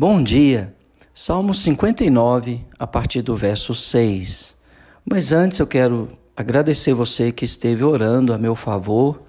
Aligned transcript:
Bom 0.00 0.22
dia. 0.22 0.76
Salmo 1.12 1.52
59, 1.52 2.64
a 2.78 2.86
partir 2.86 3.20
do 3.20 3.34
verso 3.36 3.74
6. 3.74 4.56
Mas 5.04 5.32
antes 5.32 5.58
eu 5.58 5.66
quero 5.66 6.06
agradecer 6.36 6.94
você 6.94 7.32
que 7.32 7.44
esteve 7.44 7.82
orando 7.82 8.32
a 8.32 8.38
meu 8.38 8.54
favor, 8.54 9.20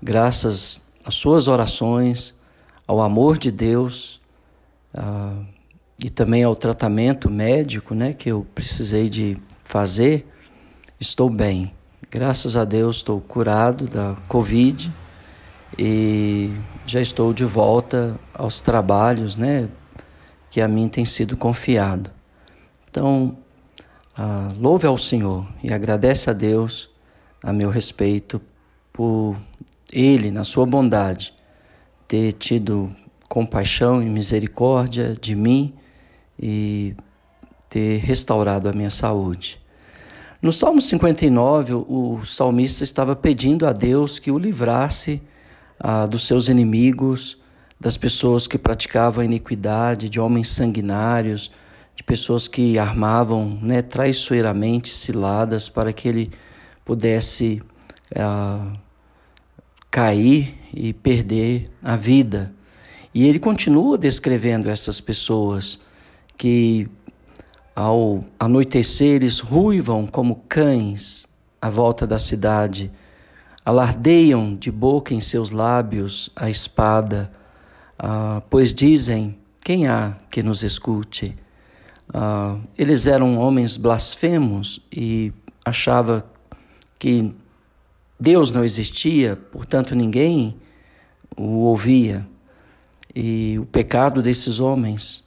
graças 0.00 0.80
às 1.04 1.16
suas 1.16 1.48
orações, 1.48 2.32
ao 2.86 3.02
amor 3.02 3.38
de 3.38 3.50
Deus 3.50 4.20
uh, 4.94 5.44
e 6.00 6.08
também 6.08 6.44
ao 6.44 6.54
tratamento 6.54 7.28
médico 7.28 7.92
né, 7.92 8.12
que 8.12 8.30
eu 8.30 8.46
precisei 8.54 9.08
de 9.08 9.36
fazer. 9.64 10.28
Estou 11.00 11.28
bem. 11.28 11.74
Graças 12.08 12.56
a 12.56 12.64
Deus 12.64 12.98
estou 12.98 13.20
curado 13.20 13.88
da 13.88 14.14
Covid 14.28 14.92
e 15.76 16.52
já 16.86 17.00
estou 17.00 17.32
de 17.32 17.44
volta 17.44 18.14
aos 18.32 18.60
trabalhos, 18.60 19.34
né? 19.34 19.68
Que 20.54 20.60
a 20.60 20.68
mim 20.68 20.88
tem 20.88 21.04
sido 21.04 21.36
confiado. 21.36 22.12
Então, 22.88 23.36
ah, 24.16 24.50
louve 24.56 24.86
ao 24.86 24.96
Senhor 24.96 25.44
e 25.60 25.74
agradece 25.74 26.30
a 26.30 26.32
Deus 26.32 26.88
a 27.42 27.52
meu 27.52 27.70
respeito 27.70 28.40
por 28.92 29.36
Ele, 29.92 30.30
na 30.30 30.44
sua 30.44 30.64
bondade, 30.64 31.34
ter 32.06 32.34
tido 32.34 32.94
compaixão 33.28 34.00
e 34.00 34.08
misericórdia 34.08 35.16
de 35.20 35.34
mim 35.34 35.74
e 36.38 36.94
ter 37.68 37.98
restaurado 37.98 38.68
a 38.68 38.72
minha 38.72 38.92
saúde. 38.92 39.60
No 40.40 40.52
Salmo 40.52 40.80
59, 40.80 41.74
o 41.74 42.24
salmista 42.24 42.84
estava 42.84 43.16
pedindo 43.16 43.66
a 43.66 43.72
Deus 43.72 44.20
que 44.20 44.30
o 44.30 44.38
livrasse 44.38 45.20
ah, 45.80 46.06
dos 46.06 46.24
seus 46.28 46.48
inimigos, 46.48 47.42
das 47.84 47.98
pessoas 47.98 48.46
que 48.46 48.56
praticavam 48.56 49.20
a 49.20 49.26
iniquidade, 49.26 50.08
de 50.08 50.18
homens 50.18 50.48
sanguinários, 50.48 51.52
de 51.94 52.02
pessoas 52.02 52.48
que 52.48 52.78
armavam 52.78 53.58
né, 53.60 53.82
traiçoeiramente 53.82 54.88
ciladas 54.88 55.68
para 55.68 55.92
que 55.92 56.08
ele 56.08 56.30
pudesse 56.82 57.60
uh, 58.16 58.72
cair 59.90 60.58
e 60.72 60.94
perder 60.94 61.70
a 61.82 61.94
vida. 61.94 62.54
E 63.12 63.26
ele 63.26 63.38
continua 63.38 63.98
descrevendo 63.98 64.70
essas 64.70 64.98
pessoas 64.98 65.78
que 66.38 66.88
ao 67.76 68.24
anoitecer 68.40 69.16
eles 69.16 69.40
ruivam 69.40 70.06
como 70.06 70.36
cães 70.48 71.26
à 71.60 71.68
volta 71.68 72.06
da 72.06 72.18
cidade, 72.18 72.90
alardeiam 73.62 74.56
de 74.56 74.72
boca 74.72 75.12
em 75.12 75.20
seus 75.20 75.50
lábios 75.50 76.30
a 76.34 76.48
espada, 76.48 77.30
ah, 77.98 78.42
pois 78.50 78.72
dizem: 78.72 79.38
quem 79.62 79.86
há 79.86 80.16
que 80.30 80.42
nos 80.42 80.62
escute? 80.62 81.36
Ah, 82.12 82.58
eles 82.76 83.06
eram 83.06 83.38
homens 83.38 83.76
blasfemos 83.76 84.80
e 84.92 85.32
achava 85.64 86.24
que 86.98 87.34
Deus 88.18 88.50
não 88.50 88.64
existia, 88.64 89.36
portanto 89.36 89.94
ninguém 89.94 90.56
o 91.36 91.60
ouvia. 91.60 92.26
E 93.14 93.56
o 93.58 93.66
pecado 93.66 94.20
desses 94.20 94.58
homens, 94.58 95.24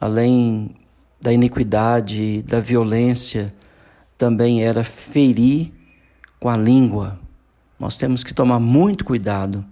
além 0.00 0.76
da 1.20 1.32
iniquidade, 1.32 2.42
da 2.42 2.60
violência, 2.60 3.54
também 4.18 4.62
era 4.62 4.84
ferir 4.84 5.72
com 6.38 6.48
a 6.48 6.56
língua. 6.56 7.18
Nós 7.78 7.96
temos 7.96 8.22
que 8.22 8.34
tomar 8.34 8.60
muito 8.60 9.04
cuidado, 9.04 9.64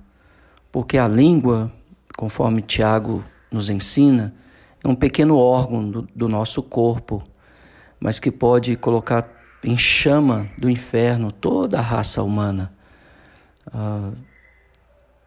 porque 0.73 0.97
a 0.97 1.07
língua 1.07 1.73
conforme 2.21 2.61
Tiago 2.61 3.25
nos 3.51 3.71
ensina, 3.71 4.35
é 4.85 4.87
um 4.87 4.95
pequeno 4.95 5.39
órgão 5.39 5.91
do, 5.91 6.03
do 6.15 6.29
nosso 6.29 6.63
corpo, 6.63 7.25
mas 7.99 8.21
que 8.21 8.31
pode 8.31 8.77
colocar 8.77 9.27
em 9.65 9.75
chama 9.75 10.47
do 10.59 10.69
inferno 10.69 11.33
toda 11.33 11.79
a 11.79 11.81
raça 11.83 12.23
humana. 12.23 12.75
Uh, 13.69 14.13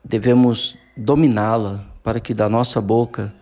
devemos 0.06 0.78
dominá-la 0.96 1.84
para 2.04 2.20
que 2.20 2.32
da 2.32 2.48
nossa 2.48 2.80
boca 2.80 3.34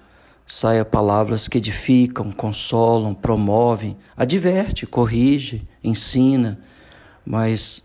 saia 0.45 0.85
palavras 0.85 1.49
que 1.49 1.57
edificam, 1.57 2.31
consolam, 2.31 3.13
promovem, 3.13 3.97
adverte, 4.15 4.87
corrige, 4.87 5.67
ensina, 5.83 6.57
mas 7.25 7.83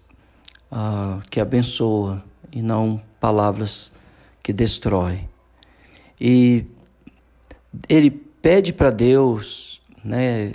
uh, 0.71 1.21
que 1.29 1.41
abençoa 1.41 2.23
e 2.53 2.63
não 2.63 3.03
palavras 3.19 3.93
que 4.45 4.53
destroem. 4.53 5.29
E 6.21 6.65
ele 7.89 8.11
pede 8.11 8.73
para 8.73 8.91
Deus 8.91 9.81
né, 10.05 10.55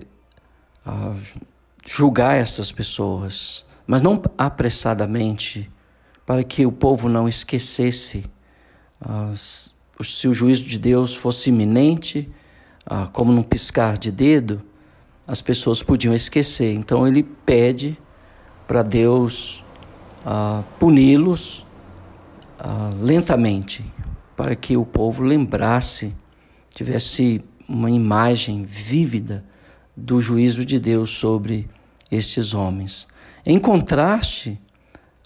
julgar 1.86 2.36
essas 2.38 2.72
pessoas, 2.72 3.66
mas 3.86 4.02
não 4.02 4.22
apressadamente, 4.38 5.70
para 6.26 6.44
que 6.44 6.66
o 6.66 6.72
povo 6.72 7.10
não 7.10 7.28
esquecesse. 7.28 8.26
se 10.04 10.28
o 10.28 10.34
juízo 10.34 10.64
de 10.66 10.80
Deus 10.80 11.14
fosse 11.14 11.50
iminente, 11.50 12.30
como 13.12 13.32
num 13.32 13.44
piscar 13.44 13.98
de 13.98 14.12
dedo, 14.12 14.62
as 15.28 15.42
pessoas 15.42 15.84
podiam 15.84 16.14
esquecer. 16.14 16.74
Então 16.74 17.08
ele 17.08 17.24
pede 17.24 17.98
para 18.68 18.82
Deus 18.82 19.64
puni-los 20.80 21.66
lentamente, 23.00 23.84
para 24.42 24.56
que 24.56 24.76
o 24.76 24.84
povo 24.84 25.22
lembrasse, 25.22 26.16
tivesse 26.74 27.46
uma 27.70 27.92
imagem 27.92 28.64
vívida 28.64 29.46
do 29.96 30.20
juízo 30.20 30.66
de 30.66 30.80
Deus 30.80 31.12
sobre 31.12 31.70
estes 32.10 32.56
homens. 32.56 33.08
Em 33.46 33.60
contraste 33.60 34.60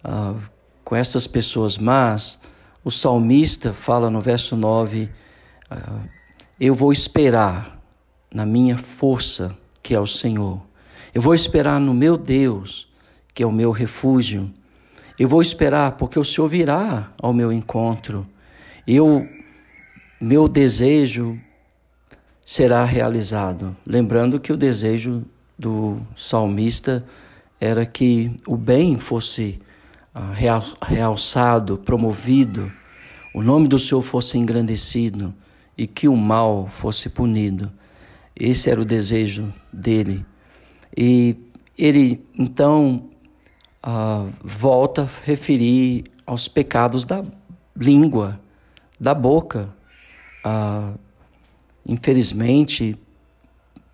uh, 0.04 0.38
com 0.84 0.98
estas 0.98 1.28
pessoas 1.28 1.78
más, 1.78 2.42
o 2.84 2.92
salmista 2.92 3.72
fala 3.72 4.10
no 4.10 4.20
verso 4.20 4.58
9: 4.58 5.10
uh, 5.72 6.10
Eu 6.60 6.76
vou 6.76 6.92
esperar 6.92 7.80
na 8.30 8.46
minha 8.46 8.78
força, 8.78 9.58
que 9.82 9.96
é 9.96 10.00
o 10.00 10.06
Senhor. 10.06 10.62
Eu 11.14 11.22
vou 11.22 11.34
esperar 11.34 11.80
no 11.80 11.94
meu 11.94 12.18
Deus, 12.18 12.90
que 13.34 13.42
é 13.42 13.48
o 13.48 13.52
meu 13.52 13.72
refúgio. 13.72 14.52
Eu 15.18 15.30
vou 15.30 15.42
esperar 15.42 15.94
porque 15.94 16.20
o 16.20 16.26
Senhor 16.26 16.50
virá 16.50 17.14
ao 17.18 17.32
meu 17.32 17.54
encontro. 17.54 18.28
Eu, 18.88 19.28
meu 20.20 20.48
desejo 20.48 21.40
será 22.46 22.86
realizado. 22.86 23.76
Lembrando 23.86 24.40
que 24.40 24.54
o 24.54 24.58
desejo 24.58 25.26
do 25.58 26.00
salmista 26.16 27.06
era 27.60 27.86
que 27.86 28.32
o 28.48 28.56
bem 28.56 28.98
fosse 28.98 29.60
ah, 30.14 30.34
realçado, 30.82 31.78
promovido, 31.78 32.72
o 33.34 33.42
nome 33.42 33.68
do 33.68 33.78
Senhor 33.78 34.02
fosse 34.02 34.38
engrandecido 34.38 35.34
e 35.78 35.86
que 35.86 36.08
o 36.08 36.16
mal 36.16 36.68
fosse 36.68 37.10
punido. 37.10 37.70
Esse 38.34 38.70
era 38.70 38.80
o 38.80 38.86
desejo 38.86 39.54
dele. 39.74 40.26
E 40.96 41.36
ele 41.78 42.26
então 42.38 43.10
uh, 43.86 44.32
volta 44.42 45.04
a 45.04 45.26
referir 45.26 46.06
aos 46.26 46.48
pecados 46.48 47.04
da 47.04 47.26
língua, 47.76 48.40
da 49.06 49.14
boca. 49.14 49.70
Ah, 50.44 50.94
infelizmente, 51.88 52.98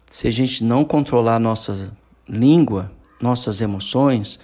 se 0.06 0.26
a 0.26 0.32
gente 0.32 0.64
não 0.64 0.86
controlar 0.86 1.38
nossa 1.38 1.92
língua, 2.30 2.90
nossas 3.22 3.60
emoções, 3.60 4.40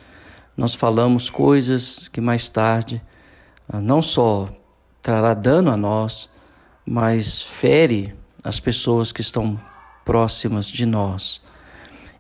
nós 0.58 0.76
falamos 0.76 1.30
coisas 1.30 2.10
que 2.10 2.20
mais 2.20 2.50
tarde 2.50 3.02
ah, 3.70 3.80
não 3.80 4.02
só 4.02 4.50
trará 5.02 5.34
dano 5.34 5.72
a 5.72 5.78
nós, 5.78 6.30
mas 6.86 7.42
fere 7.42 8.14
as 8.44 8.60
pessoas 8.60 9.14
que 9.14 9.22
estão 9.22 9.58
próximas 10.04 10.68
de 10.68 10.86
nós. 10.86 11.42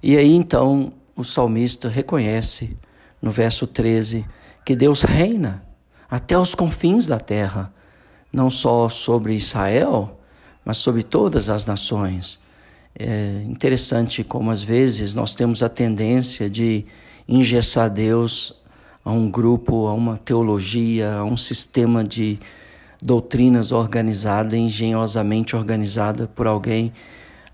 E 0.01 0.15
aí 0.15 0.33
então 0.33 0.94
o 1.17 1.23
salmista 1.25 1.89
reconhece 1.89 2.77
no 3.21 3.29
verso 3.29 3.67
13 3.67 4.25
que 4.63 4.73
Deus 4.73 5.01
reina 5.01 5.65
até 6.09 6.39
os 6.39 6.55
confins 6.55 7.05
da 7.05 7.19
terra 7.19 7.75
não 8.31 8.50
só 8.50 8.89
sobre 8.89 9.33
Israel, 9.33 10.19
mas 10.63 10.77
sobre 10.77 11.03
todas 11.03 11.50
as 11.50 11.65
nações. 11.65 12.39
É 12.97 13.44
interessante 13.45 14.24
como 14.24 14.51
às 14.51 14.62
vezes 14.62 15.13
nós 15.13 15.35
temos 15.35 15.62
a 15.62 15.69
tendência 15.69 16.50
de 16.50 16.85
engessar 17.27 17.89
Deus 17.89 18.53
a 19.03 19.12
um 19.12 19.29
grupo, 19.29 19.88
a 19.88 19.94
uma 19.94 20.18
teologia, 20.18 21.15
a 21.15 21.24
um 21.24 21.38
sistema 21.38 22.03
de 22.03 22.39
doutrinas 23.01 23.71
organizada, 23.71 24.57
engenhosamente 24.57 25.56
organizada 25.56 26.27
por 26.27 26.47
alguém. 26.47 26.91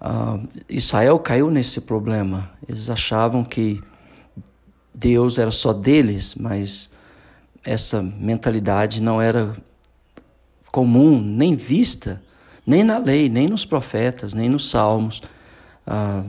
Uh, 0.02 0.48
Israel 0.70 1.20
caiu 1.20 1.52
nesse 1.52 1.82
problema. 1.82 2.50
Eles 2.68 2.90
achavam 2.90 3.44
que 3.44 3.82
Deus 4.94 5.38
era 5.38 5.52
só 5.52 5.74
deles, 5.74 6.36
mas 6.36 6.92
essa 7.64 8.02
mentalidade 8.02 9.02
não 9.02 9.22
era 9.22 9.56
comum, 10.74 11.22
nem 11.22 11.56
vista 11.56 12.20
nem 12.66 12.84
na 12.84 12.98
lei, 12.98 13.30
nem 13.30 13.48
nos 13.48 13.66
profetas, 13.66 14.34
nem 14.34 14.50
nos 14.50 14.70
salmos. 14.70 15.22
Ah, 15.86 16.24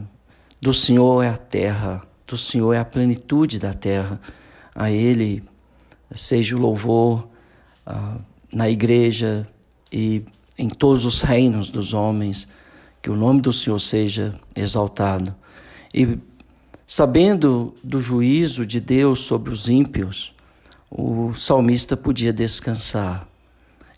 do 0.61 0.73
Senhor 0.73 1.23
é 1.23 1.29
a 1.29 1.37
terra, 1.37 2.02
do 2.26 2.37
Senhor 2.37 2.73
é 2.73 2.79
a 2.79 2.85
plenitude 2.85 3.58
da 3.58 3.73
terra. 3.73 4.20
A 4.75 4.91
Ele 4.91 5.43
seja 6.11 6.56
o 6.56 6.58
louvor 6.58 7.29
ah, 7.87 8.17
na 8.52 8.69
igreja 8.69 9.46
e 9.93 10.25
em 10.58 10.69
todos 10.69 11.05
os 11.05 11.20
reinos 11.20 11.70
dos 11.70 11.93
homens, 11.93 12.49
que 13.00 13.11
o 13.11 13.17
nome 13.17 13.40
do 13.40 13.52
Senhor 13.52 13.79
seja 13.79 14.35
exaltado. 14.56 15.35
E 15.93 16.19
sabendo 16.87 17.75
do 17.82 18.00
juízo 18.00 18.67
de 18.67 18.81
Deus 18.81 19.20
sobre 19.20 19.52
os 19.52 19.69
ímpios, 19.69 20.35
o 20.90 21.32
salmista 21.35 21.97
podia 21.97 22.32
descansar. 22.32 23.29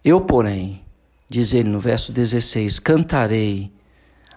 Eu, 0.06 0.20
porém, 0.20 0.82
diz 1.28 1.52
ele 1.52 1.68
no 1.68 1.80
verso 1.80 2.12
16: 2.12 2.78
cantarei 2.78 3.72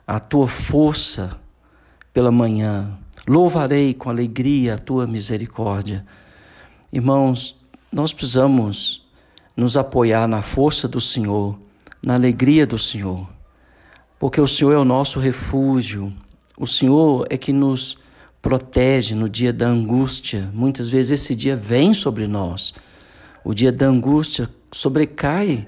a 0.07 0.19
tua 0.19 0.48
força 0.48 1.39
pela 2.12 2.31
manhã, 2.31 2.98
louvarei 3.27 3.94
com 3.94 4.10
alegria 4.10 4.74
a 4.74 4.77
tua 4.80 5.06
misericórdia. 5.06 6.04
Irmãos, 6.92 7.56
nós 7.92 8.12
precisamos 8.12 9.07
nos 9.56 9.77
apoiar 9.77 10.27
na 10.27 10.42
força 10.42 10.88
do 10.88 11.00
Senhor, 11.00 11.56
na 12.01 12.16
alegria 12.16 12.66
do 12.66 12.80
Senhor, 12.80 13.30
porque 14.18 14.42
o 14.42 14.48
Senhor 14.48 14.71
é 14.71 14.77
o 14.77 14.83
nosso 14.83 15.19
refúgio, 15.19 16.12
o 16.57 16.66
Senhor 16.66 17.27
é 17.30 17.38
que 17.38 17.54
nos 17.54 17.95
protege 18.42 19.13
no 19.13 19.30
dia 19.30 19.54
da 19.54 19.68
angústia. 19.68 20.50
Muitas 20.51 20.89
vezes 20.89 21.21
esse 21.21 21.36
dia 21.36 21.56
vem 21.56 21.94
sobre 21.94 22.25
nós, 22.25 22.74
o 23.44 23.54
dia 23.54 23.71
da 23.71 23.86
angústia 23.86 24.50
sobrecai 24.71 25.68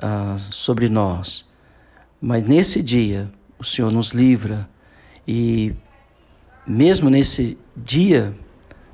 ah, 0.00 0.36
sobre 0.50 0.88
nós, 0.88 1.48
mas 2.20 2.42
nesse 2.42 2.82
dia 2.82 3.30
o 3.58 3.64
Senhor 3.64 3.90
nos 3.92 4.10
livra 4.10 4.68
e 5.26 5.74
mesmo 6.66 7.08
nesse 7.08 7.58
dia 7.76 8.34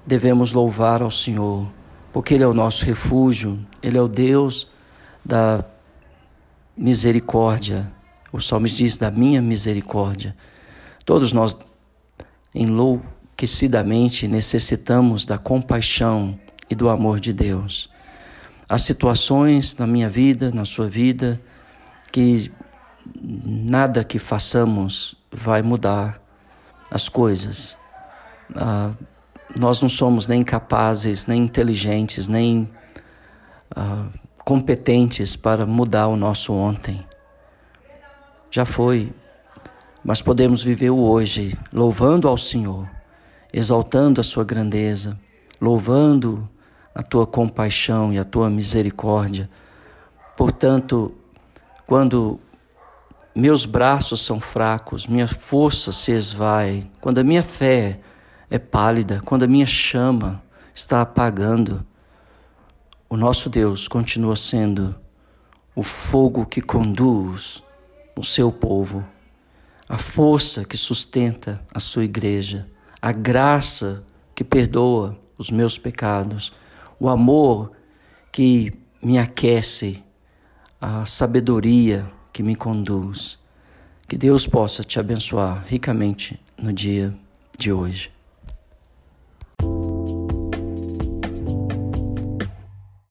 devemos 0.06 0.52
louvar 0.52 1.02
ao 1.02 1.10
Senhor 1.10 1.70
porque 2.12 2.34
Ele 2.34 2.44
é 2.44 2.46
o 2.46 2.52
nosso 2.52 2.84
refúgio, 2.84 3.58
Ele 3.82 3.96
é 3.96 4.02
o 4.02 4.06
Deus 4.06 4.68
da 5.24 5.64
misericórdia. 6.76 7.90
O 8.32 8.40
salmista 8.40 8.78
diz: 8.78 8.96
da 8.96 9.10
minha 9.10 9.40
misericórdia. 9.40 10.36
Todos 11.04 11.32
nós, 11.32 11.56
enlouquecidamente, 12.54 14.28
necessitamos 14.28 15.24
da 15.24 15.38
compaixão 15.38 16.38
e 16.68 16.74
do 16.74 16.88
amor 16.88 17.18
de 17.18 17.32
Deus. 17.32 17.90
Há 18.72 18.78
situações 18.78 19.76
na 19.76 19.86
minha 19.86 20.08
vida, 20.08 20.50
na 20.50 20.64
sua 20.64 20.88
vida, 20.88 21.38
que 22.10 22.50
nada 23.22 24.02
que 24.02 24.18
façamos 24.18 25.14
vai 25.30 25.60
mudar 25.60 26.18
as 26.90 27.06
coisas. 27.06 27.76
Ah, 28.56 28.92
nós 29.60 29.82
não 29.82 29.90
somos 29.90 30.26
nem 30.26 30.42
capazes, 30.42 31.26
nem 31.26 31.42
inteligentes, 31.42 32.26
nem 32.26 32.66
uh, 33.76 34.10
competentes 34.42 35.36
para 35.36 35.66
mudar 35.66 36.06
o 36.06 36.16
nosso 36.16 36.54
ontem. 36.54 37.06
Já 38.50 38.64
foi, 38.64 39.12
mas 40.02 40.22
podemos 40.22 40.62
viver 40.62 40.88
o 40.88 40.98
hoje, 40.98 41.58
louvando 41.70 42.26
ao 42.26 42.38
Senhor, 42.38 42.88
exaltando 43.52 44.18
a 44.18 44.24
Sua 44.24 44.44
grandeza, 44.44 45.20
louvando 45.60 46.48
a 46.94 47.02
Tua 47.02 47.26
compaixão 47.26 48.12
e 48.12 48.18
a 48.18 48.24
Tua 48.24 48.50
misericórdia. 48.50 49.48
Portanto, 50.36 51.14
quando 51.86 52.40
meus 53.34 53.64
braços 53.64 54.20
são 54.20 54.40
fracos, 54.40 55.06
minha 55.06 55.26
força 55.26 55.90
se 55.92 56.12
esvai, 56.12 56.90
quando 57.00 57.18
a 57.18 57.24
minha 57.24 57.42
fé 57.42 58.00
é 58.50 58.58
pálida, 58.58 59.20
quando 59.24 59.44
a 59.44 59.46
minha 59.46 59.66
chama 59.66 60.42
está 60.74 61.00
apagando, 61.00 61.84
o 63.08 63.16
nosso 63.16 63.48
Deus 63.48 63.88
continua 63.88 64.36
sendo 64.36 64.94
o 65.74 65.82
fogo 65.82 66.44
que 66.44 66.60
conduz 66.60 67.62
o 68.14 68.22
seu 68.22 68.52
povo, 68.52 69.04
a 69.88 69.96
força 69.96 70.64
que 70.64 70.76
sustenta 70.76 71.60
a 71.74 71.80
sua 71.80 72.04
igreja, 72.04 72.66
a 73.00 73.12
graça 73.12 74.04
que 74.34 74.44
perdoa 74.44 75.18
os 75.38 75.50
meus 75.50 75.78
pecados, 75.78 76.52
o 77.02 77.08
amor 77.08 77.72
que 78.30 78.72
me 79.02 79.18
aquece, 79.18 80.00
a 80.80 81.04
sabedoria 81.04 82.08
que 82.32 82.44
me 82.44 82.54
conduz. 82.54 83.40
Que 84.06 84.16
Deus 84.16 84.46
possa 84.46 84.84
te 84.84 85.00
abençoar 85.00 85.64
ricamente 85.66 86.40
no 86.56 86.72
dia 86.72 87.12
de 87.58 87.72
hoje. 87.72 88.12